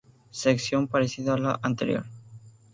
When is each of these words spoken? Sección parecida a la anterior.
Sección 0.31 0.87
parecida 0.87 1.35
a 1.35 1.37
la 1.37 1.59
anterior. 1.61 2.05